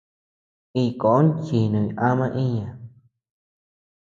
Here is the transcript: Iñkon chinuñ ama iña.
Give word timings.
Iñkon 0.81 1.25
chinuñ 1.43 1.87
ama 2.09 2.27
iña. 2.45 2.69